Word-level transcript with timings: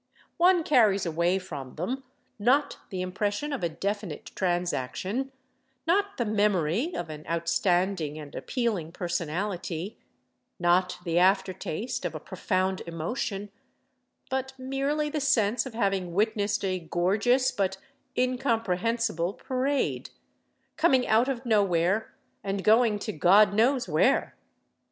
One 0.37 0.63
carries 0.63 1.05
away 1.05 1.37
from 1.37 1.75
them, 1.75 2.03
not 2.39 2.77
the 2.89 3.03
impression 3.03 3.53
of 3.53 3.63
a 3.63 3.69
definite 3.69 4.31
transaction, 4.33 5.31
not 5.85 6.17
the 6.17 6.25
memory 6.25 6.95
of 6.95 7.11
an 7.11 7.23
outstanding 7.29 8.17
and 8.17 8.33
appealing 8.33 8.93
personality, 8.93 9.99
not 10.57 10.97
the 11.03 11.19
after 11.19 11.53
taste 11.53 12.03
of 12.03 12.15
a 12.15 12.19
profound 12.19 12.81
emotion, 12.87 13.51
but 14.31 14.53
merely 14.57 15.07
the 15.11 15.21
sense 15.21 15.67
of 15.67 15.75
having 15.75 16.15
witnessed 16.15 16.65
a 16.65 16.79
gorgeous 16.79 17.51
but 17.51 17.77
incomprehensible 18.17 19.33
parade, 19.33 20.09
coming 20.77 21.07
out 21.07 21.29
of 21.29 21.45
nowhere 21.45 22.11
and 22.43 22.63
going 22.63 22.97
to 22.97 23.11
God 23.13 23.53
knows 23.53 23.87
where. 23.87 24.35